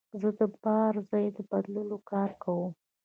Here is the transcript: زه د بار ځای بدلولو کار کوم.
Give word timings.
زه 0.21 0.29
د 0.39 0.41
بار 0.61 0.93
ځای 1.09 1.25
بدلولو 1.49 1.97
کار 2.11 2.29
کوم. 2.43 2.71